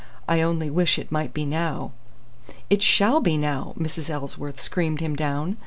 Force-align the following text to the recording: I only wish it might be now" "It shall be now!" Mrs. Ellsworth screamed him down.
I 0.27 0.41
only 0.41 0.71
wish 0.71 0.97
it 0.97 1.11
might 1.11 1.31
be 1.31 1.45
now" 1.45 1.91
"It 2.71 2.81
shall 2.81 3.21
be 3.21 3.37
now!" 3.37 3.75
Mrs. 3.77 4.09
Ellsworth 4.09 4.59
screamed 4.59 4.99
him 4.99 5.15
down. 5.15 5.57